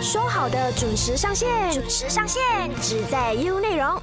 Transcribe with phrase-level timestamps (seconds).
[0.00, 2.42] 说好的准时上线，准时上线，
[2.82, 4.00] 只在 U 内容。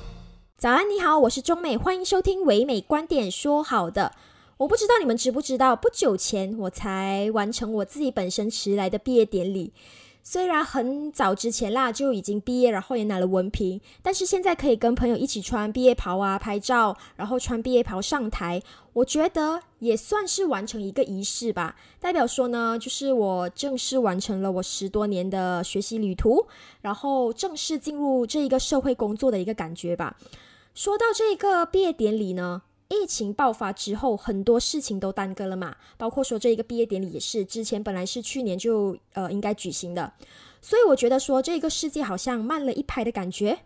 [0.57, 3.29] 早安，你好，我是中美，欢迎收听唯美观点。
[3.29, 4.11] 说好的，
[4.57, 9.71] 我不知道你们知不知道，不久前我才完成我自己本身迟来的毕业典礼。
[10.25, 18.61] 虽然很早之前啦就已经毕业，然后也拿了文凭，但是现在可以跟朋友一起穿毕业袍啊拍照，然后穿毕业袍上台，
[18.93, 21.75] 我觉得也算是完成一个仪式吧。
[21.99, 26.47] 代表说呢，就是我正式完成了我十多年的学习旅途，
[26.81, 30.15] 然后正式进入这一个社会工作的一个感觉吧。
[30.73, 32.61] 说到这个毕业典礼呢。
[32.89, 40.13] 疫情爆发之后，很多事情都耽搁了嘛，包括说这一个毕业典礼也是，之前本来是去年就呃应该举行的，
[40.61, 43.59] 所以我觉得说这个世界好像慢了一拍的感觉。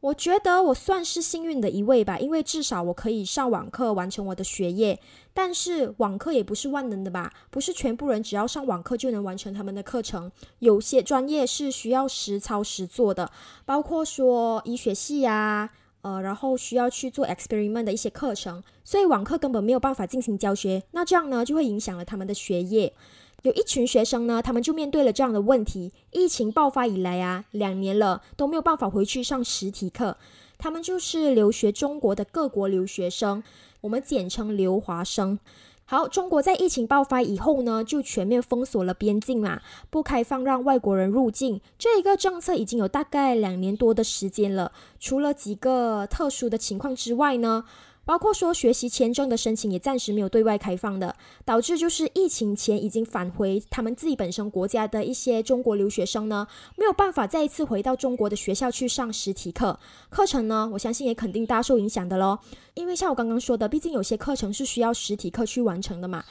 [0.00, 5.00] 我觉得我算是幸运的一位吧，因为至少我可以上网课完成我的学业。
[5.32, 13.30] 但是网课也不是万能的吧，不是全部人只要上网课就能完成他们的课程，有些专业是需要实操实做的，
[13.64, 15.70] 包括说医学系呀。
[16.04, 20.82] 呃，然后需要去做 experiment 的一些课程，所以网课根本没有办法进行教学。
[20.90, 22.92] 那这样呢，就会影响了他们的学业。
[23.40, 30.18] 有一群学生呢，他们就面对了这样的问题：疫情爆发以来啊，两年了都没有办法回去上实体课。
[30.58, 33.42] 他们就是留学中国的各国留学生，
[33.80, 35.38] 我们简称留华生。
[35.86, 41.60] 好，中国在疫情爆发以后呢，就全面封锁了边境嘛，不开放让外国人入境。
[41.78, 47.64] 这一个政策已经有大概两年多的时间了，除了几个特殊的情况之外呢。
[48.04, 56.46] 包括说学习签证的申请也暂时没有对外开放的，导致就是疫情前已经返回他们自己本身国家的一些中国留学生呢，
[56.76, 59.78] 没有办法再一次回到中国的学校去上实体课
[60.10, 62.38] 课程呢，我相信也肯定大受影响的喽。
[62.74, 66.24] 因为像我刚刚说的，毕竟有些课程是需要实体课去完成的嘛。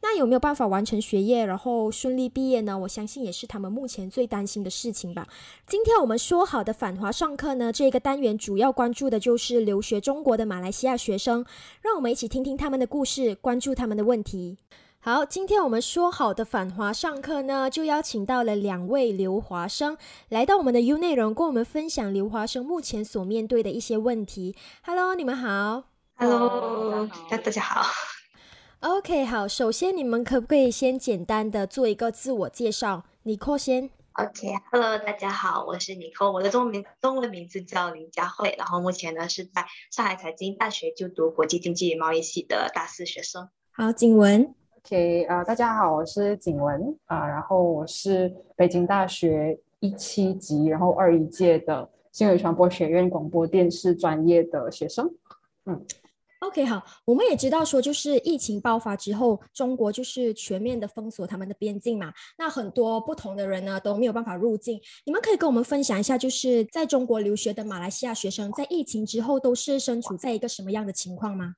[0.00, 2.78] 那有没有办法完成学业，然后顺利毕业呢？
[2.78, 5.26] 我相信也是他们目前最担心的事情吧。
[5.66, 11.44] 今天我们说好的反华上课呢，这个单元主要关注的就是留学中国的马来西亚学生，
[11.82, 14.58] 让我们一起听听他们的故事，关注他们的问题。
[15.00, 19.96] 好，今天我们说好的反华上课呢，就邀请到了两位留华生
[20.28, 24.56] 来到我们的 U 内容，跟我们分享留华生目前所面对的一些问题。
[24.82, 25.84] Hello，你们好。
[26.16, 28.17] Hello，大家好。
[28.80, 33.04] OK，好，首先你们可不可以先简单的做一个自我介绍？
[33.24, 33.90] 尼克先。
[34.12, 43.48] OK，Hello，大家好，我是尼克，我的中文名中文名字叫林佳慧，然后目前呢是在上海财经大学就读国际经济与贸易系的大四学生。
[43.72, 44.54] 好，景文。
[44.76, 55.12] OK，啊，大家好，我是景文啊，然后我是北京大学一七级，然后二一届的新闻传播学院广播电视专业的学生。
[55.66, 55.84] 嗯。
[56.40, 62.12] OK，好，我们也知道说，就是疫情爆发之后，中国就是全面的封锁他们的边境嘛。
[62.36, 64.80] 那很多不同的人呢都没有办法入境。
[65.04, 71.54] 你们可以跟我们分享一下，就是在中国留学的马来西亚学生，在疫情之后都是身处在一个什么样的情况吗？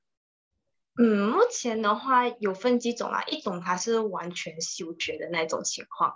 [0.99, 6.15] 嗯，目前的话有分几种啦，一种它是完全休学的那种情况，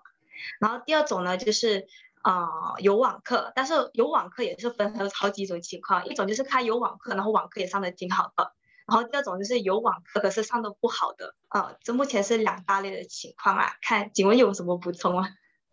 [0.60, 1.88] 然后第二种呢就是
[2.26, 8.52] 啊有网课，但是有网课也是分成好几种情况，一种就是他有网课，然后网课也上的挺好的。
[8.88, 13.68] 然后第二种就是有网课可是上的不好的，啊，这目前是两大类的情况啊。
[13.82, 15.28] 看景文有什么补充吗？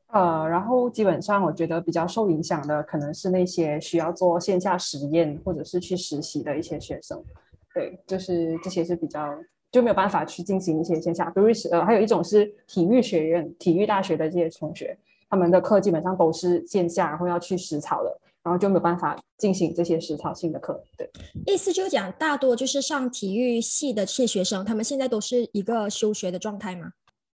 [0.09, 7.25] 呃，然后基本上我觉得比较受影响的可能是那些需要做线下实验或者是去实习的一些学生，
[7.73, 9.27] 对，就是这些是比较
[9.71, 14.99] 就没有办法去进行一些线下，比如是呃，还有一种是体育学院、体育大学的这些同学，
[15.33, 18.19] 他们的课基本上都是线下，然后要去实操的。
[18.45, 21.09] 然后就没有办法进行这些实操性的课，对。
[21.47, 26.91] 意思就讲，大多就是上体育系的这些学生，他们现在都是一个休学的状态吗？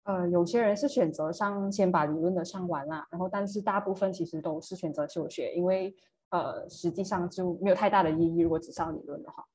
[0.06, 5.94] 呃，有些人是选择上先把理论的上完啦，然后但是大部分其实都是选择休学，因为
[6.31, 9.45] 呃，实际上就没有太大的意义，如果只上理论的话。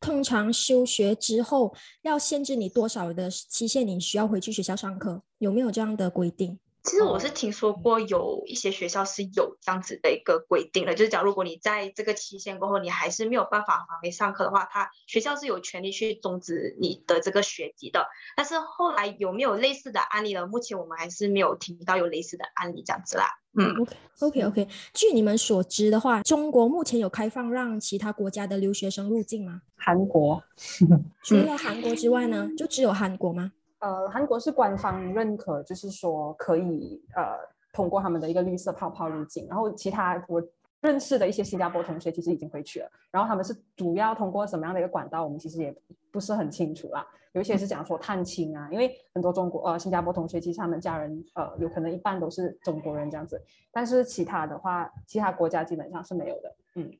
[0.00, 6.58] 通常休学之后要限制你多少的期限，你需要回去学校上课，有没有这样的规定？
[6.84, 18.06] 其实我是听说过有一些学校是有这样子的一个规定的，就是讲如果你在这个期限过后你还是没有办法返回上课的话，他学校是有权利去终止你的这个学籍的。
[18.36, 20.46] 但是后来有没有类似的案例呢？
[20.46, 23.30] 目前我们还是没有听到有类似的案例这样子啦。
[23.56, 24.68] 嗯，OK OK OK。
[24.92, 29.62] 据你们所知的话，中国目前有开放让其他国家的留学生入境吗？
[29.76, 30.42] 韩国，
[31.24, 33.52] 除了韩国之外呢，就只有韩国吗？
[33.84, 37.36] 呃，韩国是官方认可，就是说可以呃
[37.70, 40.42] 通过他们的一个绿色泡泡入境，然后其他我
[40.80, 45.76] 认识的一些新加坡同学其实已经回去了，然后他们是主要通过什么样的一个管道，我们其实也
[46.10, 47.06] 不是很清楚啦。
[47.32, 53.38] 有一些是讲说探亲啊，因为很多中国呃新加坡同学其实他们家人呃有可能一半都是中国人这样子，
[53.70, 56.56] 但是其他的话，其他国家基本上是没有的。
[56.76, 56.90] 嗯。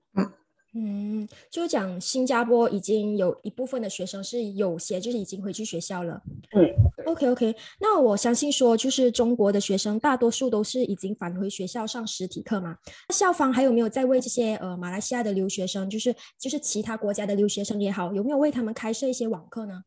[0.77, 6.21] 嗯，就讲新加坡已经有一部分的学生是有些就是已经回去学校了。
[6.51, 6.69] 嗯
[7.07, 12.77] ，OK OK，那我相信说就是中国的学生大多数都是已经返回学校上实体课嘛。
[13.09, 19.85] 那校方还有没有在为这些呃马来西亚的留学生，就是就是其他国家的留学生也好，有没有为他们开设一些网课呢？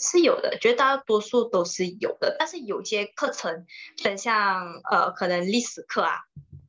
[0.00, 3.64] 是有的，绝大多数都是有的，但是有些课程，
[4.02, 6.16] 等像呃可能历史课啊。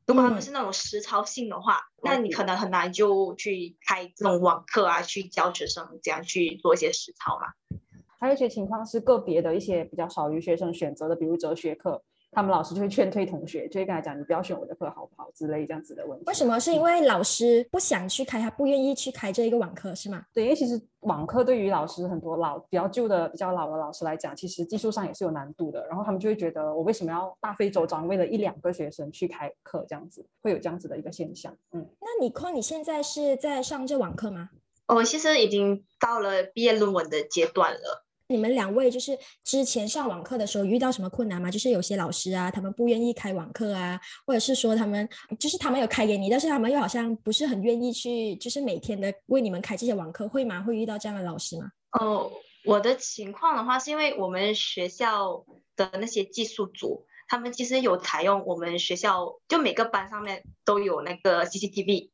[0.06, 7.78] 如果他们是那种实操性的话，那你可能很难就去开这种网课啊，去教学生怎样去做一些实操嘛。
[8.18, 12.02] 还有一些情况是个别的一些比较少于学生选择的，比如哲学课。
[12.36, 16.24] 他们老师就会劝退同学，就会跟他讲：“你不要选我的课，好不好？”之类这样子的问题。
[16.26, 16.60] 为什么？
[16.60, 20.22] 是因为老师不想去开，他不愿意去开这一个网课，是吗？
[20.34, 25.86] 对，因为其实网课对于老师很多老比较旧的、比较老的老师来讲，其实技术上也是有难度的。
[25.86, 31.56] 然后他们就会觉得，我为什么要大费周章，为了一两个学生去开课，这样子会有这样子的一个现象。
[31.72, 34.50] 嗯，那你看你现在是在上这网课吗？
[34.88, 38.05] 我其实已经到了毕业论文的阶段了。
[38.28, 41.50] 你们两位就是之前上网课的时候遇到什么困难吗？
[41.50, 45.08] 就是有些老师啊，他们不愿意开网课啊，或者是说他们
[45.38, 50.60] 就是他们有开给你，但是他们又好像不是很愿意去，就是每天的为你们开这些网课，会吗？
[50.62, 51.70] 会遇到这样的老师吗？
[52.00, 52.30] 哦，
[52.64, 55.44] 我的情况的话，是因为我们学校
[55.76, 62.10] 的那些技术组，他们其实有采用我们学校就每个班上面都有那个 CCTV。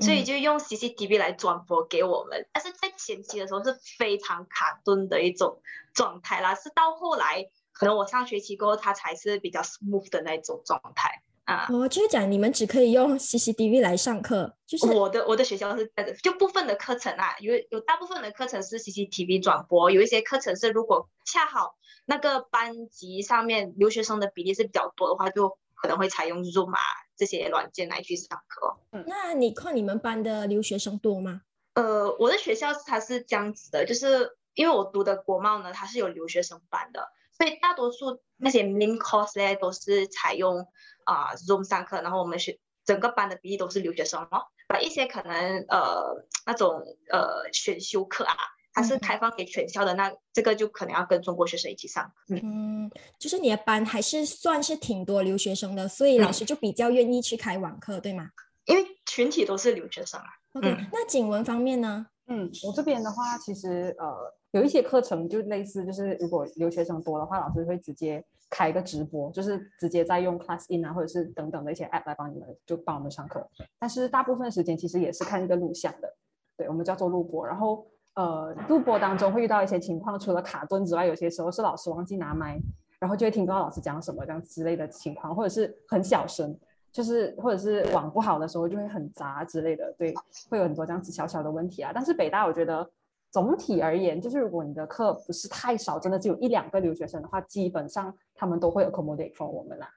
[0.00, 5.60] 所以就用 CCTV 来转播给我们，但是在前期的时候是非常卡顿的一种
[5.94, 11.66] 状态啦，是到后来可能我上学期过后，它才是比较 smooth 的那种状态啊。
[11.70, 26.80] 哦，就是讲你们只可以用 CCTV 来上课，就是我的我的学校是这样的，就部分的课程啊，有有大部分的课程是 CCTV 转播，有一些课程是如果恰好那个班级上面留学生的比例是比较多的话，就可能会采用 Zoom 啊。
[27.14, 28.78] 这些软件来去上课。
[28.90, 31.42] 嗯，那你看你们班的留学生多吗？
[31.74, 37.06] 呃，我的学校它是这样子的，就是因为我读的国贸呢，它是有留学生班的，
[37.38, 40.66] 所以大多数那些 main course 呢都是采用
[41.04, 46.82] 啊 Zoom 上课，然后我们学整个班的比例都是留学生哦，把一些可能呃那种
[47.12, 48.34] 呃选修课啊。
[48.74, 52.10] 它是开放给全校的，那这个就可能要跟中国学生一起上。
[52.28, 58.30] 嗯，就是你的班还是算是挺多留学生的，所以老师就比较愿意去开网课，对吗？
[58.64, 60.26] 因为群体都是留学生啊。
[60.54, 62.06] OK，那景文方面呢？
[62.28, 73.46] 嗯，我这边的话，其实呃有一些课程就类似，就是如果留学生多的话，老师会直接开一个直播，就是直接在用 Class In 啊，或者是等等的一些 App 来帮你们就帮我们上课。
[73.78, 76.16] 但是大部分时间其实也是看一个录像的，
[76.56, 77.86] 对我们叫做录播，然后。
[78.14, 82.60] 呃，录播当中会遇到一些情况，除了卡顿之外，有些时候是老师忘记拿麦，
[82.98, 86.54] 然后就会听不到老师讲什么这样之类的情况，或者是很小声，
[86.92, 90.14] 就是或者是网不好的时候就会很杂之类的，对，
[90.50, 91.90] 会有很多这样子小小的问题啊。
[91.94, 92.86] 但是北大我觉得
[93.30, 99.88] 总体而言，就是如果你的课不是太少，真的只有一两个留学生的话，基本上他们都会 accommodate for 我们啦。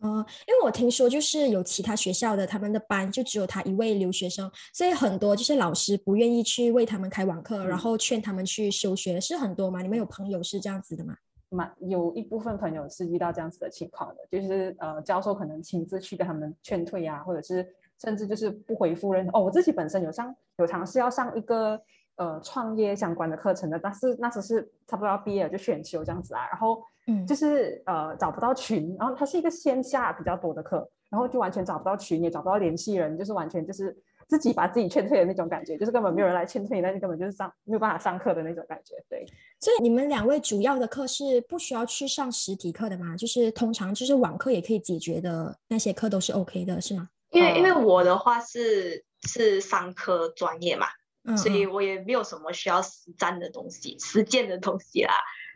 [0.00, 9.82] 嗯，因为我听说就是有其他学校的他们的班就只有他一位留学生，所以很多就是老师不愿意去为他们开网课，然后劝他们去休学，是很多吗？
[9.82, 11.14] 你们有朋友是这样子的吗？
[11.48, 17.66] 蛮有一部分朋友是遇到这样子的情况的，就是呃教授可能亲自去跟他们劝退啊，或者是
[18.02, 19.40] 甚至就是不回复任哦。
[19.40, 21.80] 我自己本身有上有尝试要上一个
[22.16, 26.82] 呃创业相关的课程的，但是那时是差不多要毕业了就选修这样子啊，然后。
[27.08, 33.96] 嗯，就是呃找不到群，然后它是一个线下比较多的课，然后就完全找不到群，也找不到联系人，就是完全就是
[34.26, 38.96] 自己把自己劝退的那种感觉，就是根本没有人来劝退，那你根本就是上没有办法上课的那种感觉。
[39.08, 39.24] 对，
[39.60, 43.16] 所以你们两位主要的课是不需要去上实体课的吗？
[43.16, 47.08] 就是通常就是网课也可以解决的那些课都是 OK 的，是吗？
[47.30, 50.88] 因为因为我的话是是商科专业嘛，
[51.34, 55.14] 所以我也没有什么需要实战的东西、实践的东西啦。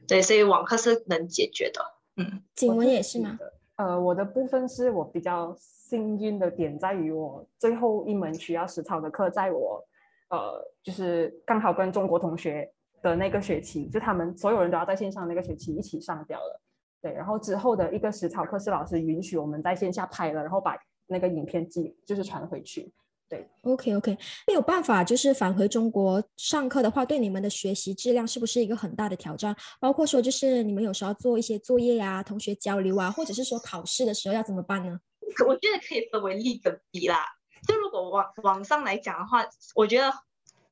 [0.09, 1.81] 对，所以网课是能解决的。
[2.17, 3.39] 嗯，景文也是吗？
[3.77, 9.83] 呃，我的部分是我比较幸运的点在于，我最后一门需要实操的课，在我
[10.29, 12.71] 呃，就是刚好跟中国同学
[13.03, 16.61] 的那个学期，就他们所有人都要在线上那个学期一起上掉了。
[17.01, 22.93] 对，然后之后的一个实操课是老师允许我们在线下拍了，然后把那个影片寄就是传回去。
[23.31, 24.19] 对，OK OK，
[24.49, 29.57] 没有办法，就是返回中国上课的话，对你们的学习质量是不是一个很大的挑战？
[29.79, 34.99] 包括说，就是你们有时候做一些作业呀、同学交流啊，或者是说考试的时候要怎么办呢？
[35.47, 37.25] 我觉得可以分为利跟弊啦。
[37.69, 39.47] 就如果网网上来讲的话，
[39.77, 40.13] 我觉得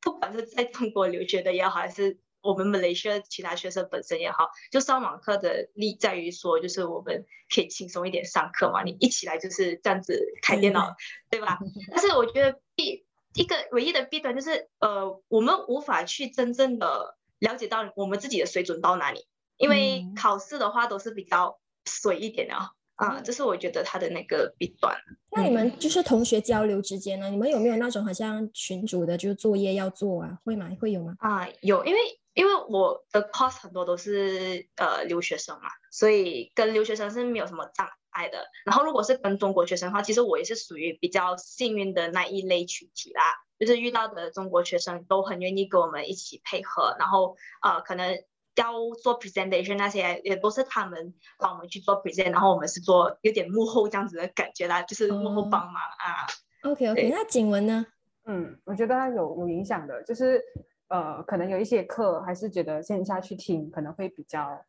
[0.01, 10.95] 不管是在中国留学的也好，还是我们马来西亚其他学生本身也好，就上网课的利在于说，就是我们可以轻松一点上课嘛，你一起来就是这样子开电脑，
[11.31, 11.59] 对吧？
[11.91, 19.27] 但是我觉得弊一个唯一的弊端就是，呃，我们无法去真正的了解到我们自己的水准到哪里，
[19.57, 22.55] 因为考试的话都是比较水一点的。
[22.99, 24.97] 啊，这是我觉得他的那个弊端。
[25.31, 30.37] 那你们就是同学交流之间呢，你们有没有那种好像群主的，就是作业要做啊？
[30.45, 30.69] 会吗？
[30.81, 31.15] 会有吗？
[31.21, 31.99] 啊，有，因为
[32.35, 38.45] 因为我的 course 很多都是呃留学生嘛，所以跟留学生是没有什么障碍的。
[38.65, 43.23] 然后如果是跟中国学生的话，其实我也是属于比较幸运的那一类群体啦，
[43.61, 48.19] 就是遇到的中国学生都很愿意跟我们一起配合，然后呃可能。
[48.61, 48.73] 要
[49.03, 56.27] 做 presentation 那些也都是他们帮我们去做 present，然后我们是做有点幕后这样子的感觉啦，就是幕后帮忙啊。
[56.65, 57.87] OK OK，那景文呢？
[58.27, 60.43] 嗯，我觉得有有影响的，就是
[60.89, 64.61] 呃，可能有一些课还是觉得线下去听可能会比较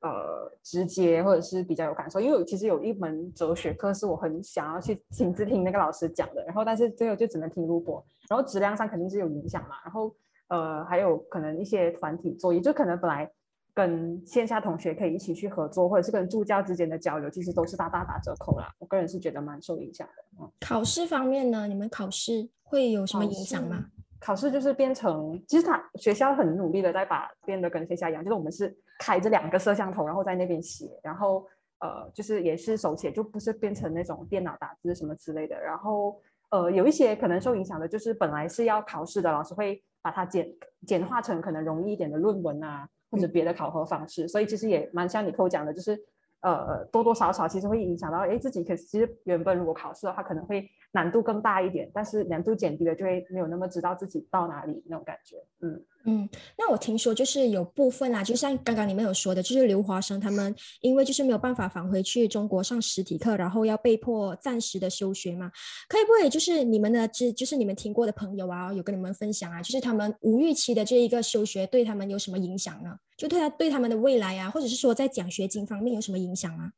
[0.00, 2.20] 呃直接，或者是比较有感受。
[2.20, 9.76] 因为我其实有一门哲学课是我很想要去亲自听那个老师讲的，然后但是最后就只能听录播，然后质量上肯定是有影响嘛。
[9.84, 10.14] 然后
[10.48, 13.30] 呃，还有可能一些团体作业，就可能本来。
[13.76, 18.72] 跟线下同学可以一起去合作，或者是跟助教之间的交流，其实都是大大打折扣啦。
[18.78, 20.24] 我个人是觉得蛮受影响的。
[20.40, 23.84] 嗯，考试方面呢，你们考试会有什么影响吗？
[24.18, 31.46] 考试就是变成，其实他学校很努力的在把变得跟线下一样，就是我们是开着两个摄像头，然后在那边写，然后
[31.80, 35.54] 呃，就是也是手写，就不是变成那种电脑打字什么之类的。
[35.60, 40.46] 然后呃，有一些可能受影响的，就是本来是要考试的，老师会把它简
[40.86, 42.88] 简化成可能容易一点的论文啊。
[43.08, 45.96] 或者别的考核方式，所以其实也蛮像你扣讲的，就是
[46.40, 55.84] 呃多多少少其实会影响到哎自己，可其实原本如果考试的话可能会难度更大一点，但是难度减低了就会没有那么知道自己到哪里那种感觉，嗯。
[56.08, 65.50] 嗯，那我听说就是有部分啊，就像刚刚你们有说的，就是留华生他们因为就是没有办法返回去中国上实体课，然后要被迫暂时的休学嘛。
[65.88, 72.96] 可以不可以就是你们的，知就是你们听过的朋友啊，有跟你们分享啊，就是他们无预期的这一个休学对他们有什么影响呢？
[73.16, 76.70] 就对他对他们的未来啊，或者是说在奖学金方面有什么影响啊？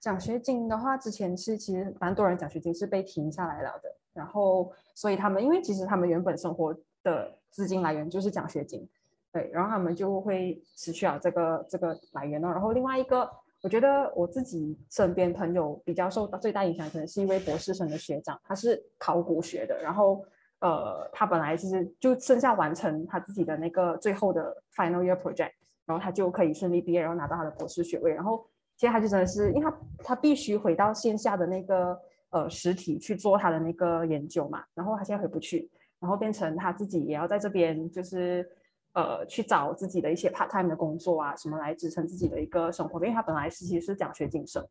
[0.00, 7.32] 奖学金的话，之前是其实蛮多人奖学金是被停下来了的，然后所以他们因为其实他们原本生活的。
[7.52, 8.88] 资金来源就是奖学金，
[9.30, 12.48] 对，然后他们就会失去了这个这个来源了。
[12.48, 20.24] 然后另外一个，我觉得我自己身边朋友比较受到最大影响，可能是一位博士生的学长，他是考古学的，然后
[20.60, 25.52] 呃，他本来其实就剩下完成他自己的那个最后的 final year project，
[25.84, 28.14] 然后他就可以顺利毕业，然后拿到他的博士学位。
[28.14, 28.42] 然后
[28.82, 31.96] 现在他就真的是，因为他他必须回到线下的那个
[32.30, 35.70] 呃实体去做他的那个研究嘛，然后他现在回不去。
[36.00, 38.44] 然后变成他自己也要在这边，就是
[38.94, 42.98] 呃去找自己的一些 part time 的工作啊，什么来支撑自己的一个生活。
[42.98, 44.66] 因为他本来其实是奖学金生，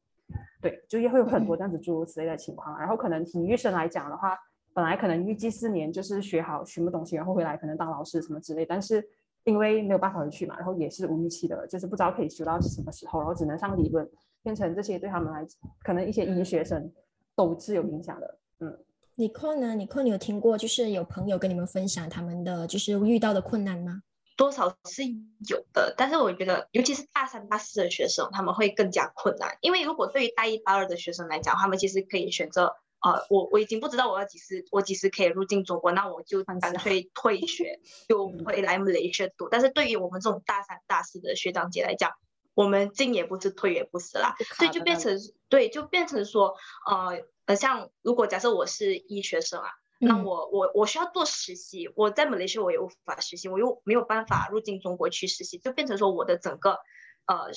[0.61, 2.77] 对，就也会有很多这样子诸如此类的情况。
[2.77, 4.37] 然后可能体育生来讲的话，
[4.73, 8.65] 本来可能预计四年就是学好什么东西，然后回来可能当老师什么之类。
[8.65, 9.01] 但是
[9.43, 14.09] 因为没有办法回去嘛，然后也是无预期的，就是不知道可以修到什么时候，然后只能上理论，
[14.43, 15.45] 变成这些对他们来
[15.83, 16.91] 可能一些医学生
[17.35, 18.77] 都是有影响的，嗯。
[19.15, 19.75] 你困呢？
[19.75, 24.01] 你困，你有听过就是有朋友跟你们分享他们的就是遇到的困难吗？
[24.37, 25.03] 多少是
[25.49, 29.57] 有的，但是我觉得尤其是大三、大四的学生，他们会更加困难。
[29.61, 39.49] 因为如果对于大一、大二的学生来讲，他们其实可以选择，呃，我我已经不知道我要几时，我几时可以入境中国，那我就干脆退学，就回来马来西亚读。
[39.49, 42.11] 但是对于我们这种大三、大四的学长姐来讲，
[42.53, 45.17] 我们进也不是，退也不是啦，所以就变成
[45.49, 46.55] 对，就变成说，
[46.89, 47.23] 呃。
[47.45, 49.67] 呃，像如果假设我是医学生啊，
[49.99, 56.77] 那我我我需要做实习，我在马来西亚我也无法实习，我又没有办法入境中国去实习，就变成说我的整个
[57.25, 57.51] 呃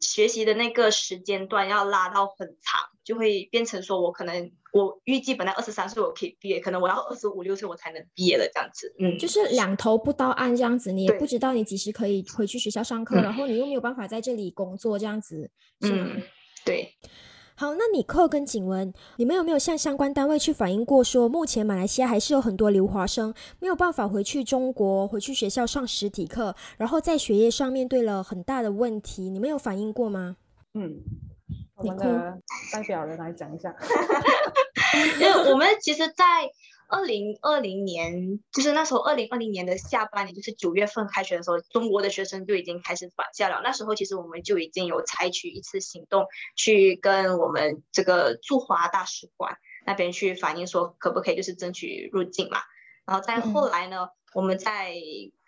[0.00, 15.50] 学习的那个时间段要拉到很长，就会变成说我可能我预计本来二十三岁我可以毕业，可能我要二十五六岁我才能毕业了这样子，嗯，就是两头不到岸这样子，你也不知道你几时可以回去学校上课，然后你又没有办法在这里工作这样子，
[15.80, 16.22] 嗯，
[16.64, 16.94] 对。
[17.60, 30.38] 好，那你寇跟景文，你们有没有向相关单位去反映过，说目前马来西亚还是有很多留华生没有办法回去中国，回去学校上实体课，然后在学业上面对了很大的问题，你们有反映过吗？
[30.72, 31.02] 嗯，
[31.76, 32.38] 我们的
[32.72, 33.76] 代表人来讲一下，
[35.20, 36.24] 因 为我们其实，在。
[36.90, 43.60] 二零二零年，就是那时候，二零二零年的下半年，就是九月份开学的时候，中国的学生就已经开始返校了。
[43.62, 49.56] 那时候，其实我们就已经有采取一次行动，去跟我们这个驻华大使馆
[49.86, 52.58] 那边去反映，说可不可以就是争取入境嘛。
[53.06, 54.94] 然后再后来呢，我们在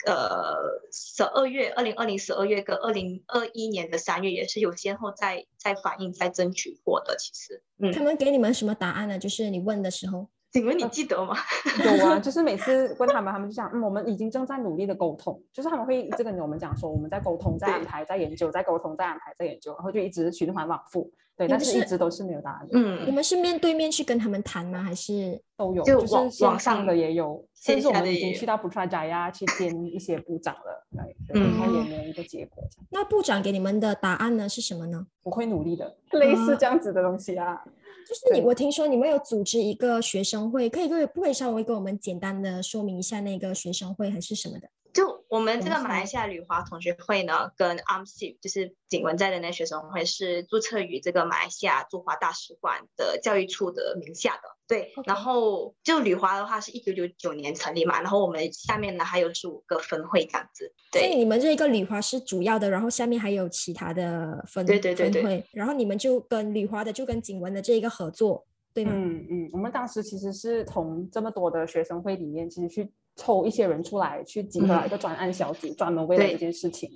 [0.06, 0.56] 呃
[0.92, 7.16] 十二月，二零二零十二月跟二零二一年的三月也是有先后在在反映、在争取过的。
[7.18, 9.18] 其实，嗯，他们给你们什么答案呢？
[9.18, 10.28] 就是你问的时候。
[10.52, 11.34] 请问你记得吗？
[11.82, 22.68] 有啊，就是每次问他们，他们就讲，嗯，我们已经正在努力的沟通，就是他们会一直跟我们讲说，我们在沟通，在安排，在研究，在沟通，在安排，在研究，然后就一直循环往复，对，但是一直都是没有答案。
[22.72, 24.82] 嗯，你们是面对面去跟他们谈吗？
[24.82, 25.82] 还是都有？
[25.84, 30.86] 就是网上的也有，甚至我们已经去到布查加呀去见一些部长了，
[31.28, 32.62] 对，然后也没有一个结果。
[32.90, 35.06] 那部长给你们的答案呢是什么呢？
[35.22, 37.64] 我会努力的，类似这样子的东西啊。
[38.08, 44.68] 就是你，我听说你们有组织一个学生会，可以可以不可以稍微给我们简单的说明一下那个学生会还是什么的？
[44.92, 54.42] 就我们这个马来西亚旅华同学会呢，跟 AMSIP 就是景文在的那学生会是注册于这个马来西亚驻华大使馆的教育处的名下的。
[54.68, 60.72] 对，然后就旅华的话是一九九九年成立嘛，然后我们下面呢还有十五个分会这样子。
[60.92, 68.92] 所以你们这一个旅华是主要的，然后下面还有其他的分对对对分会，然后你们就跟旅华的就跟景文的这一个合作，对吗？
[68.94, 76.90] 嗯嗯，我们当时其实是从这么多的学生会里面，其实去抽一些人出来，去集合一个专案小组，专门为了这件事情。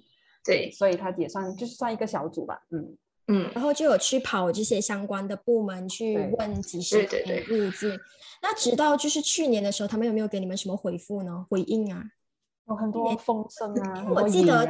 [0.45, 2.63] 对，所以他也算就是算一个小组吧。
[2.71, 2.97] 嗯。
[3.29, 7.99] 嗯，然后就有去跑这些相关的部门去问几十人入境。
[8.41, 11.45] 那直到就是去年的时候，他们有没有给你们什么回复呢？
[11.51, 12.05] 回应啊？
[12.69, 14.65] 有很多风声啊，我记得，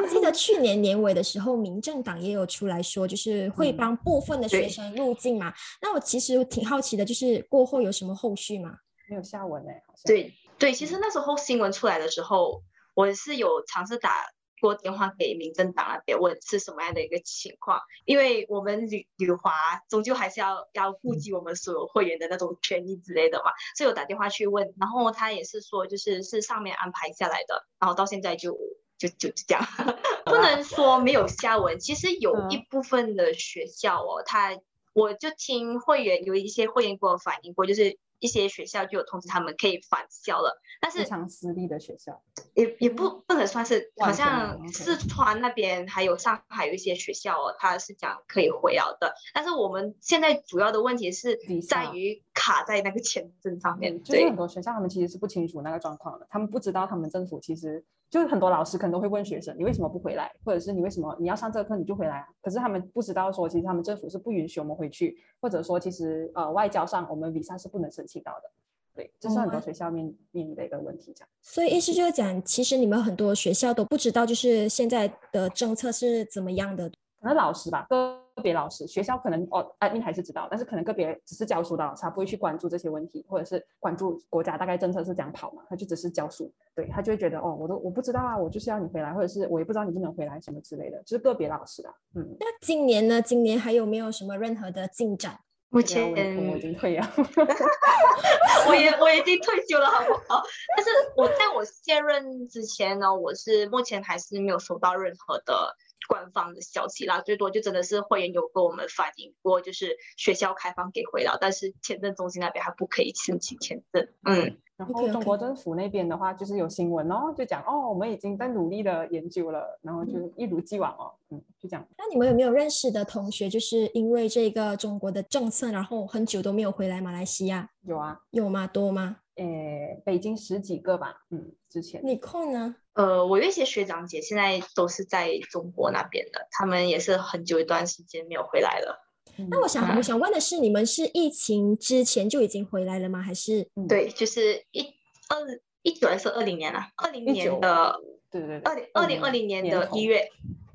[0.00, 5.54] 我记得去年年尾的时候，民政党也有出来说，就是会帮部分的学生入境嘛。
[5.80, 8.76] 那我其实挺好奇的，就是过后有什么后续吗？
[9.08, 10.02] 没有下文哎，好像。
[10.06, 12.62] 对对，其实那时候新闻出来的时候，
[12.94, 14.12] 我是有尝试打。
[14.58, 19.52] 过电话给民政党那边问是什么样的一个情况，因为我们旅旅华
[19.90, 28.56] 终究还是要要顾及我们所有会员的那种权益之类的嘛，所以我打电话去问，然后他也是说就是是上面安排下来的，然后到现在就
[28.96, 29.62] 就就这样，
[30.24, 34.58] 不能说没有下文，其实有一部分的学校哦，他
[34.94, 37.98] 我就听会员有一些会员给我反映过，就是。
[38.18, 42.22] 一些学校就有通知他们可以返校了，但是非常私立的学校。
[42.54, 57.84] 也也不不能算是，好像四川那边还有上海有一些学校哦，他是讲可以回来的，但是我们现在主要的问题是在于卡在那个签证上面，就是很多学校他们其实是不清楚那个状况的，他们不知道他们政府其实。
[58.08, 62.24] 就是很多老师可能都会问学生，你为什么不回来，或者是你为什么你要上这个课你就回来？
[62.40, 68.50] 可是他们不知道说，其实他们政府是不允许我们回去，或者说其实呃外交上我们 visa 是不能申请到的。
[68.94, 71.12] 对，这是很多学校面面临的一个问题。
[71.14, 76.90] 这样，所以意思就是讲，其实你们很多学校都不知道，就是现在的政策是怎么样的。
[77.26, 92.36] 可能老师吧，个别老师，学校可能哦，安妮还是知道，但是可能个别只是教书的老师，他不会去关注这些问题，或者是关注国家大概政策是怎样跑嘛，他就只是教书，对他就会觉得哦，我都我不知道啊，我就是要你回来，或者是我也不知道你不能回来什么之类的，就是个别老师啊，嗯。
[92.38, 93.20] 那今年呢？
[93.20, 95.40] 今年还有没有什么任何的进展？
[95.70, 97.04] 目前我已经退了，
[98.68, 100.40] 我也我已经退休了，好不好？
[100.76, 105.74] 但是我在我卸任之前呢，我是目前还是没有收到任何的。
[106.06, 114.08] 官方的消息啦，最多就真的是会员有跟我们反映过，就是学校开放给回了，但是签证中心那边还不可以申请签证。
[114.24, 121.86] 嗯，然后中国政府那边的话，就是有新闻哦，就讲哦，我们已经在努力的研究了，然后就一如既往哦，嗯，就这样。
[121.98, 127.70] 那你们有没有认识的同学，就是因为这个中国的政策，然后很久都没有回来马来西亚？
[127.82, 128.66] 有啊，有吗？
[128.66, 129.18] 多吗？
[129.36, 132.00] 诶，北京十几个吧，嗯，之前。
[132.04, 132.76] 你空呢？
[132.94, 139.02] 呃，我有一些学长姐现在都是在中国那边的，他们也是很久一段时间没有回来了。
[139.50, 143.20] 那我想，我想问的是，你们是疫情之前就已经回来了吗？
[143.20, 143.68] 还是？
[143.86, 144.82] 对，就是一
[145.28, 145.38] 二
[145.82, 146.88] 一九还是二零年啊？
[146.96, 150.26] 二零年的，对对对，二零二零二零年的一月，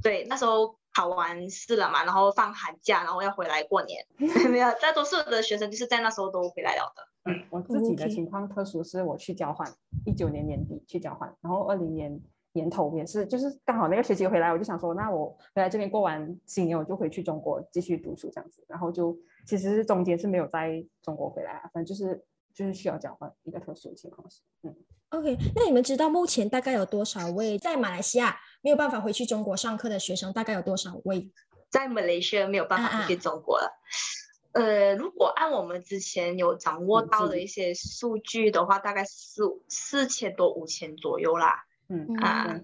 [0.03, 4.05] 对，那时候考完试了嘛，然后放寒假，然后要回来过年。
[4.51, 7.07] 没有，大多数的学生就是在那时候都回来了的。
[7.25, 9.71] 嗯，我自己的情况特殊，是我去交换，
[10.05, 12.19] 一九年年底去交换，然后二零年
[12.53, 24.75] 年头也是，就是刚好那个学期回来，我就想说，那我回来这边过完新年，我就回去中国继续读书这样子，然后就其实中间是没有在中国回来啊，反正就是就是需要交换一个特殊的情况是，嗯
[25.09, 30.33] ，OK，那你们知道目前大概有多少位在马来西亚没有办法回去中国上课的学生？
[30.33, 31.31] 大概有多少位
[31.69, 33.71] 在马来西亚没有办法回去中国了？
[34.53, 41.65] 呃，如果按我们之前有掌握到的一些数据的话，大概四四千多五千左右啦。
[41.87, 42.59] 嗯啊，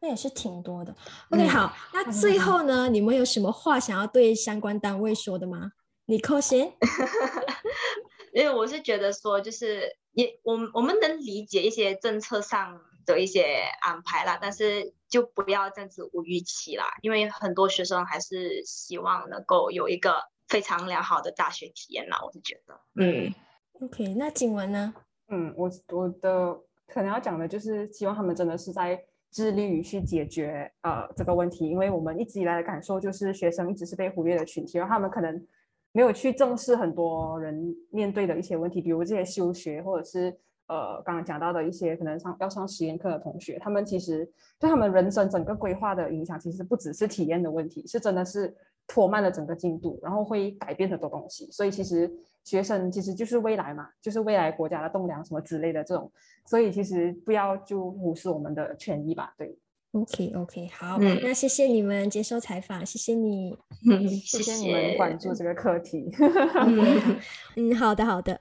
[0.00, 0.94] 那也是挺多的。
[1.30, 5.72] OK，好，那最后呢，你们有什么话想要对相关单位说的吗？
[6.06, 6.72] 你扣先。
[8.32, 23.32] 因为我是觉得说，就是也我我们能理解一些政策上的一些安排啦，但是就不要这样子无预期啦，因为很多学生还是希望能够有一个非常良好的大学体验啦，我是觉得，嗯
[23.80, 24.94] ，OK，那景文呢？
[25.28, 28.98] 嗯，我我的可能要讲的就是希望他们真的是在
[29.30, 35.46] 致力于去解决呃这个问题，因为我们一直以来的感受就是学生一直是被忽略的群体，然后他们可能
[35.92, 40.34] 没有去正视很多人面对的一些问题，比如这些休学或者是
[40.68, 44.24] 呃刚刚讲到的一些可能上要上实验课的同学，他们其实
[44.58, 48.56] 对他们人生整个规划的影响，其实不只是体验的问题，是真的是
[48.88, 52.10] 拖慢了整个进度，然后会改变很多东西，所以其实。
[52.44, 56.10] 学生其实就是未来嘛，就是未来国家的栋梁什么之类的这种，
[56.46, 59.34] 所以其实不要就无视我们的权益吧。
[59.36, 59.54] 对
[59.92, 63.54] ，OK OK，好，那谢谢你们接受采访，谢谢你，
[64.24, 66.10] 谢谢你们关注这个课题。
[67.56, 68.40] 嗯，好的好的。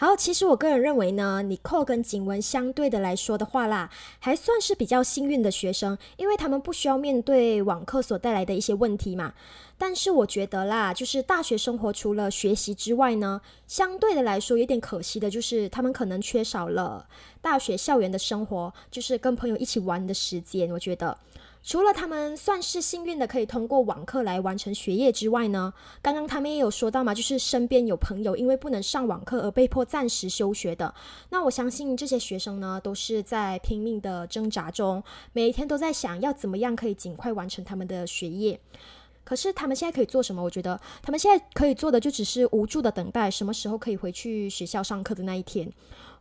[0.00, 9.34] 好，其实我个人认为呢，你寇跟景文相对的来说的话啦，还算是比较幸运的学生，因为他们不需要面对网课所带来的一些问题嘛。
[9.76, 17.06] 但是我觉得啦，就是大学生活除了学习之外呢，相对的来说有点可惜的，就是他们可能缺少了
[17.42, 20.70] 大学校园的生活，就是跟朋友一起玩的时间。
[20.72, 21.14] 我觉得。
[21.62, 30.94] 除了他们算是幸运的可以通过网课来完成学业之外呢，刚刚他们也有说到嘛，就是身边有朋友因为不能上网课而被迫暂时休学的。
[31.28, 38.58] 那我相信这些学生呢，都是在拼命的挣扎中，每一天都在想要怎么样可以尽快完成他们的学业。
[39.22, 40.42] 可是他们现在可以做什么？
[40.42, 45.70] 我觉得他们现在可以做的就只是无助的等待，什么时候可以回去学校上课的那一天。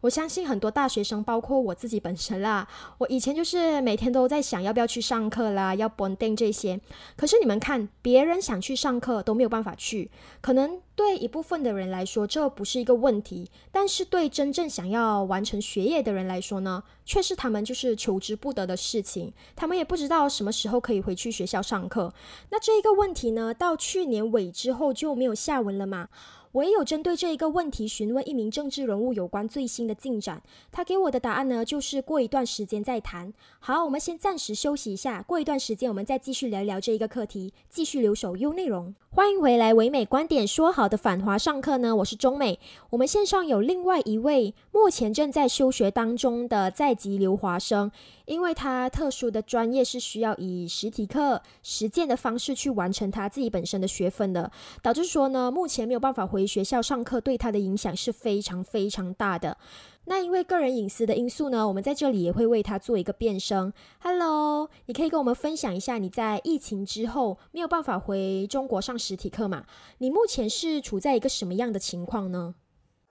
[0.02, 6.80] 我相信很多大学生，包括我自己本身啦，我以前就是每天都在想要不要去上课啦，要 bonding 这些。
[7.18, 10.10] 可是你们看，别人想去上课都没有办法去，
[10.40, 19.34] 可能对一部分的人来说这不是一个问题，但是对真正想要完成学业的人来说呢，却是他们就是求之不得的事情。
[19.56, 22.14] 他们也不知道什么时候可以回去学校上课。
[22.52, 26.08] 那这一个问题呢，到去年尾之后就没有下文了嘛？
[26.52, 33.32] 我也有针对这一个问题询问一名政治人物有关最新的进展，他给我的答案呢，就是过一段时间再谈。
[33.60, 38.96] 好，我们先暂时休息一下，过一段时间我们再继续聊一聊这一个课题，继续留守 U 内容。
[39.12, 42.60] 欢迎回来，唯美观点说好的反华上课呢，我是中美。
[42.92, 47.92] 我们线上有另外一位目前正在休学当中的在籍留华生。
[48.26, 54.52] 因为他特殊的专业是需要以实体课实践的方式去完成他自己本身的学分的，
[54.84, 59.58] 导致说呢，目前没有办法回回学校上课，对他的影响是非常非常大的。
[60.06, 63.74] 那因为个人隐私的因素呢，我们在这里也会为他做一个变声。
[64.02, 69.66] Hello，你可以跟我们分享一下你在疫情之后没有办法回中国上实体课嘛？
[69.98, 72.56] 你目前是处在一个什么样的情况呢？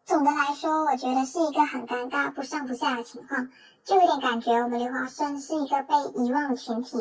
[0.06, 3.46] 总的来说，我觉得是一个很尴尬、不上不下的情况。
[3.84, 6.96] 就有点感觉，我们留华生是一个被遗忘的群体。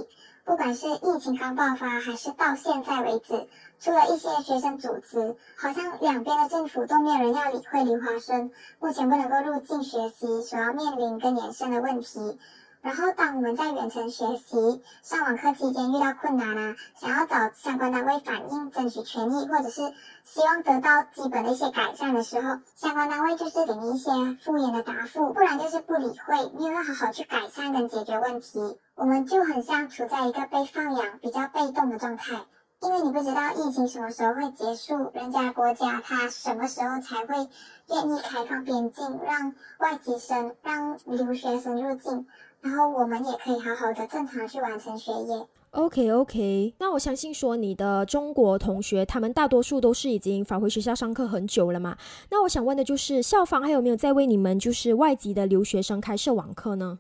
[0.48, 3.50] 不管是疫情刚爆发，还是到现在为止，
[3.82, 12.40] 除了一些学生组织，好像两边的政府都没有人要理会留华生目前不能够入境学习所要面临跟延伸的问题。
[12.82, 24.12] 然后，当我们在远程学习、上网课期间遇到困难啊，想要找相关单位反映、争取权益，或者是希望得到基本的一些改善的时候，相关单位就是给你一些
[24.46, 28.80] 敷衍的答复，不然就是不理会，没有好好去改善跟解决问题。
[28.98, 32.36] 我们就很像处在一个被放养、比较被动的状态，
[32.82, 37.48] 因为你不知道疫情什么时候会结束，人家国家它什么时候才会
[37.90, 42.26] 愿意开放边境，让外籍生、让留学生入境。
[42.60, 45.48] 然后我们也可以好好的正常去完成学业。
[45.72, 51.96] OK OK，那我相信说你的中国同学，他们大多数都是已经返回学校上课很久了嘛。
[52.32, 56.98] 那我想问的就是，校方还有没有在为你们就是外籍的留学生开设网课呢？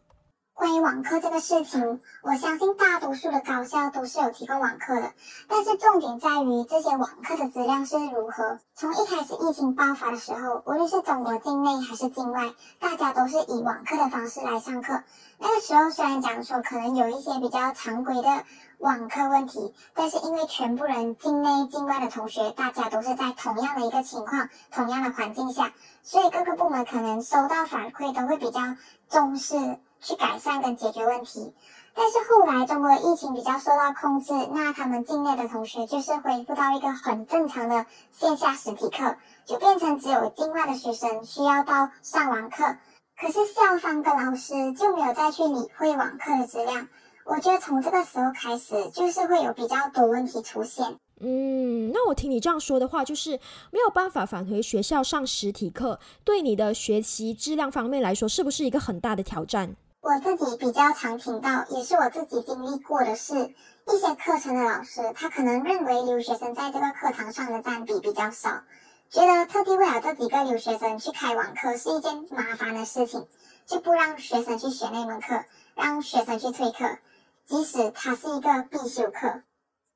[0.57, 5.11] 关于网课这个事情，我相信大多数的高校都是有提供网课的，
[5.47, 8.57] 但是重点在于这些网课的质量是如何。
[8.73, 15.03] 从一开始疫情爆发的时候，无论是中国境内还是境外，大家都是以网课的方式来上课。
[15.37, 18.43] 那个时候虽然讲说可能有一些比较常规的
[18.79, 28.59] 网课问题，但是因为全部人境内境外的同学，大家都是在同样的一个情况、同样的环境下，所以各个部门可能收到反馈都会比较
[29.07, 29.77] 重视。
[30.01, 31.53] 去改善跟解决问题，
[31.93, 42.77] 但是后来中国的疫情比较受到控制，那他们境内的同学就是恢复到一个很正常的线下实体课，就变成只有境外的学生需要到上网课，
[43.19, 46.87] 可是校方跟老师就没有再去理会网课的质量。
[47.25, 50.95] 我觉得从这个时候开始，就是会有比较多问题出现。
[51.19, 53.31] 嗯，那我听你这样说的话，就是
[53.71, 59.75] 没有办法返回学校上实体课，对你的学习质量方面来说，是不是一个很大的挑战？
[60.07, 68.61] 我自己比较常听到，也是我自己经历过的是，一些课程的老师，他可能认为留学生在这个课堂上的占比比较少，
[69.09, 73.27] 觉得特地为了这几个留学生去开网课是一件麻烦的事情，
[73.65, 75.43] 就不让学生去学那门课，
[75.75, 76.99] 让学生去退课，
[77.45, 79.41] 即使它是一个必修课。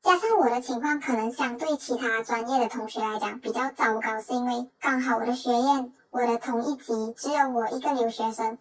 [0.04, 8.58] 加上我的情况可能相对其他专业的同学来讲比较糟糕，是因为刚好我的学院，我的同一级只有我一个留学生。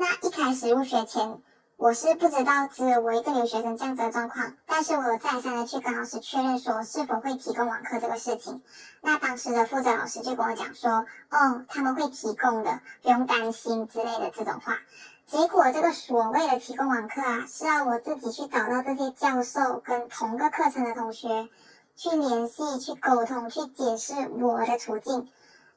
[0.00, 1.42] 那一开始入学前，
[1.76, 8.62] 我是不知道只有我一个留学生这样子的状况，但是我再三的去跟老师确认说是否会提供网课这个事情。
[9.00, 14.78] 那当时的负责老师就跟我讲说，哦，他们会提供的，不用担心之类的这种话。
[15.26, 21.48] 结果这个所谓的提供网课啊，是要我自己去找到这些教授跟同个课程的同学
[21.96, 25.28] 去联系、去沟通、去解释我的处境。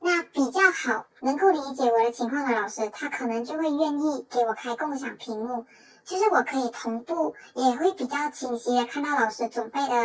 [0.03, 5.67] 那比较好，能够理解我的情况的老师，他可能就会愿意给我开共享屏幕，
[6.03, 9.95] 其实我可以同步，也会比较清晰的看到老师准备的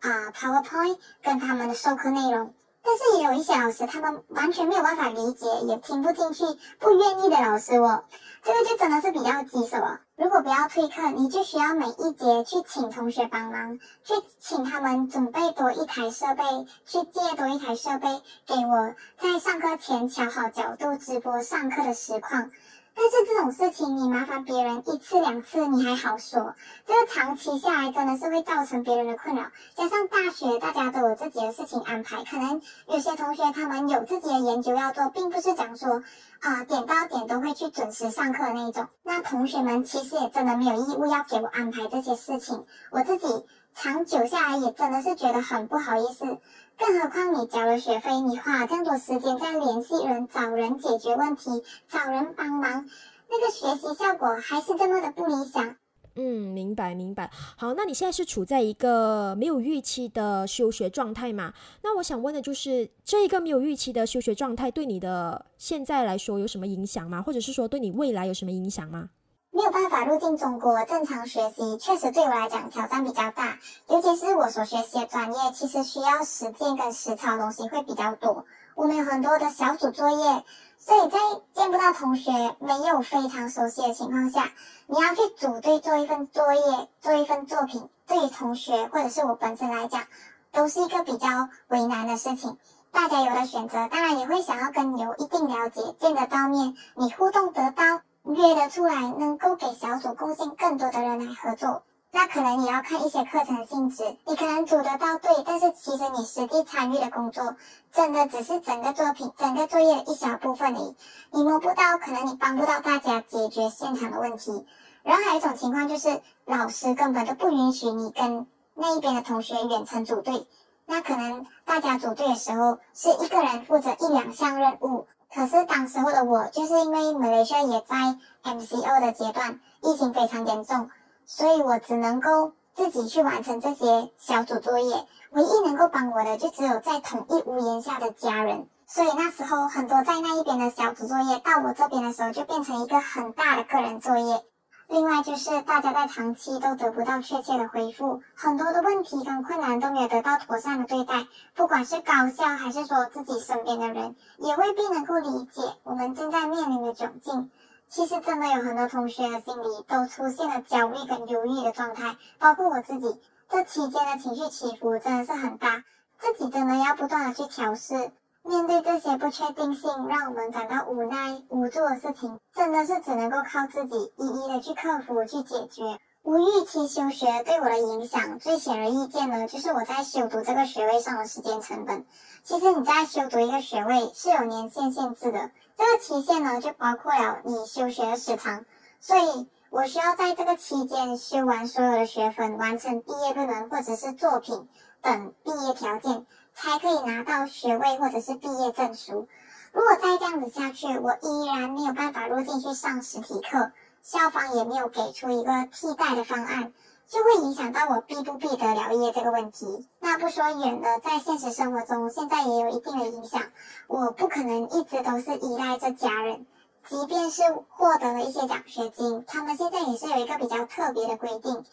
[0.00, 2.52] 啊 PowerPoint 跟他们的授课内容。
[2.84, 6.44] 但是也有一些老师，他们完全没有办法理解，也听不进去，
[6.78, 8.04] 不愿意的老师，哦
[8.42, 10.00] 这个就真的是比较棘手了。
[10.16, 16.44] 如果不要退课，你就需要每一节去请同学帮忙，去请他们准备多一台设备，
[16.84, 22.50] 去借多一台设备给我，在上课前调好角度直播上课的实况。
[22.96, 26.54] 但是这种事情，你麻烦别人一次两次你还好说，
[26.86, 29.50] 这个长期下来真的是会造成别人的困扰。
[29.74, 36.02] 加上大学大家都有自己的事情安排，可能有些同学他们有自己的研究要做，并不是讲说
[36.40, 38.86] 啊点到点都会去准时上课那一种。
[39.02, 46.38] 那同学们其实也真的没有义务要给我安排这些事情，我自己长久下来也真的是觉得很不好意思。
[46.78, 52.88] 更何况你交了学费，你花了这么多时间在联系人、找人解决问题、找人帮忙，
[53.30, 55.76] 那个学习效果还是这么的不理想。
[56.16, 57.30] 嗯，明白明白。
[57.56, 61.52] 好，那你现在是处在一个没有预期的休学状态嘛？
[61.82, 67.20] 那我想问的就是，这一个没有预期的休学状态对你的现在来说有什么影响吗？
[67.20, 69.10] 或者是说对你未来有什么影响吗？
[69.54, 73.56] 没有办法入境中国正常学习，确实对我来讲挑战比较大。
[73.86, 78.46] 尤其是我所学习的专业，其实需要实践跟实操的东西会比较多。
[78.74, 80.44] 我们有很多的小组作业，
[80.76, 81.20] 所以在
[81.52, 84.50] 见不到同学、没有非常熟悉的情况下，
[84.88, 90.02] 你要去组队做一份作业、做一份作品，对于同学或者是我本身来讲，
[90.50, 92.58] 都是一个比较为难的事情。
[92.90, 98.00] 大家有了选择，当然也会想要跟有一定了解、见得到面、你互动得到。
[98.24, 104.16] 约得出来，能够给小组贡献更多的人来合作，那可能也要看一些课程性质。
[104.24, 107.56] 你可能组得到队，但是其实你实际参与的工作，
[107.92, 110.96] 真的只是整个作品、整个作业的一小部分而已。
[111.32, 114.66] 你摸不到，可能你帮不到大家解决现场的问题。
[115.02, 120.46] 然后还有一种情况就是，老师根本都不允许你跟那一边的同学远程组队。
[120.86, 125.06] 那可能大家组队的时候，是一个人负责一两项任务。
[125.34, 127.96] 可是当时候的我，就是因为马来西亚也在
[128.44, 130.90] MCO 的阶段，疫情非常严重，
[131.26, 135.06] 所以我只能够自己去完成这些小组作业。
[135.32, 138.68] 唯一能够帮我的，就只有在同一屋檐下的家人。
[138.86, 144.44] 所以那时候很多在那一边的小组作业，到我这边的时候，就变成一个很大的个人作业。
[144.88, 157.50] 另外就是大家在长期都得不到确切的回复，很多的问题跟困难都没有得到妥善的对待，不管是高校还是说自己身边的人，也未必能够理解我们正在面临的窘境。
[157.88, 165.84] 其实真的有很多同学的心里都出现了焦虑跟忧郁的状态，包括我自己，这期间的情绪起伏真的是很大，
[166.18, 168.10] 自己真的要不断的去调试。
[168.46, 175.98] 面对这些不确定性，让我们感到无奈、无助的事情，真的是只能够靠自己一一的去克服、去解决。
[176.22, 182.04] 无预期休学对我的影响，最显而易见的就是我在修读这个学位上的时间成本。
[182.42, 188.66] 其实你在修读一个学位是有年限限制的，这个期限呢就包括了你休学的时长，
[189.00, 194.68] 所以我需要在这个期间修完所有的学分，完成毕业论文或者是作品
[195.00, 196.26] 等毕业条件。
[196.54, 199.28] 才可以拿到学位或者是毕业证书。
[199.72, 206.72] 如果再这样子下去，我依然没有办法入境去上实体课，校方也没有给出一个替代的方案，
[207.08, 209.88] 就会影响到我毕不毕得了业这个问题。
[209.98, 213.42] 那不说远了，在现实生活中，现在也有一定的影响。
[213.88, 216.46] 我不可能一直都是依赖着家人，
[216.88, 221.64] 即便是获得了一些奖学金，他们现在也是有一个比较特别的规定，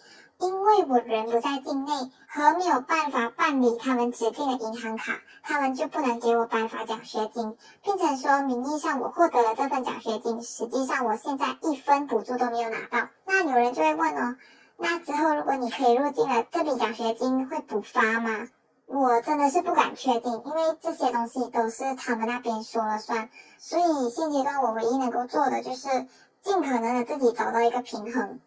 [0.41, 1.93] 因为我人不在境内
[2.27, 13.07] 和没有办法办理他们指定的银行卡，他们就不能给我颁发奖学金，并且说名义上我获得了这份奖学金，实际上我现在一分补助都没有拿到。
[13.25, 14.35] 那有人就会问哦，
[14.77, 18.47] 那之后如果你可以入境了，这笔奖学金会补发吗？
[18.87, 26.07] 我真的是不敢确定，因为这些东西都是他们那边说了算，所以现阶段我唯一能够做的就是
[26.41, 28.39] 尽可能的自己找到一个平衡。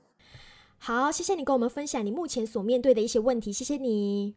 [0.87, 4.35] 好，谢谢你跟我们分享你目前所面对的一些问题，谢谢你。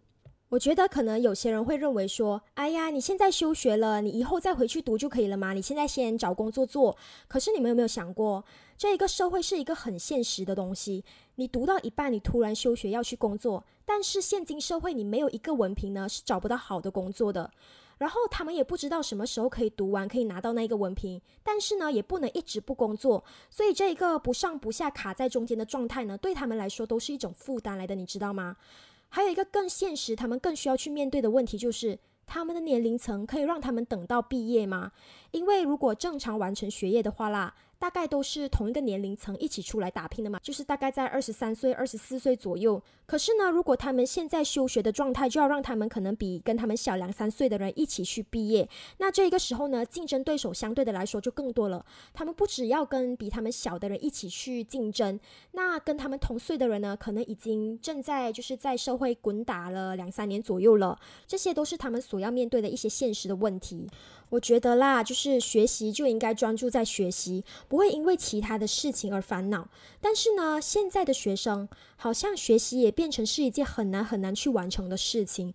[0.47, 5.51] 我觉得可能有些人会认为说，哎呀，你现在休学了，你以后再回去读就可以了嘛？
[5.51, 6.95] 你现在先找工作做。
[7.27, 8.45] 可是你们有没有想过，
[8.77, 11.03] 这一个社会是一个很现实的东西。
[11.35, 17.51] 你读到一半，你突然休学要去工作，但是现今社会你没有一个文凭呢，是找不到好的工作的。
[17.97, 23.23] 然后他们也不知道什么时候可以读完，可以拿到那个文凭，但是呢，也不能一直不工作。
[23.49, 28.55] 所以这一个不上不下、卡在中间的状态呢，对他们来说都是一种负担来的，你知道吗？
[29.09, 34.91] 还有一个更现实，他们更需要去面对的问题就是，他们的年龄层可以让他们等到毕业吗？
[35.31, 37.53] 因为如果正常完成学业的话啦。
[37.79, 42.81] 大概都是同一个年龄层一起出来打拼的嘛，就是大概在二十三岁、二十四岁左右。
[43.05, 48.67] 可是呢，如果他们现在休学的状态，就要让他们可能比跟他们小两三岁的人一起去毕业。
[48.97, 51.85] 那这个时候呢，竞争对手相对的来说就更多了。
[52.13, 55.17] 他们不只要跟比他们小的人一起去竞争，
[55.51, 60.99] 那跟他们同岁的人呢，可能已经正在就是在社会滚打了两三年左右了。
[61.25, 63.87] 这些都是他们所要面对的一些现实的问题。
[64.29, 69.69] 我觉得啦，就是学习就应该专注在学习，不会因为其他的事情而烦恼。
[70.01, 75.53] 但是呢，现在的学生好像学习也变成是一件很难很难去完成的事情。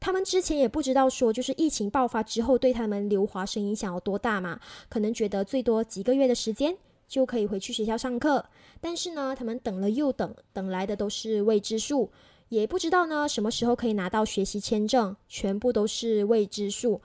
[0.00, 4.60] 他们之前也不知道说，就是疫情爆发之后对他们留华生影响有多大嘛？
[4.88, 6.76] 可能觉得最多几个月的时间
[7.08, 8.44] 就可以回去学校上课。
[8.80, 12.10] 但是呢，他们等了又等，等来的都是未知数，
[12.50, 17.00] 也不知道呢什么时候可以拿到学习签证，全部都是未知数。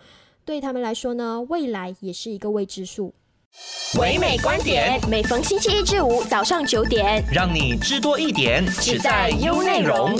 [0.52, 3.14] 对他们来说呢，未来也是一个未知数。
[3.98, 10.12] 唯美观点，每逢星期一至五早上九点，让你知多一点，只在优内容。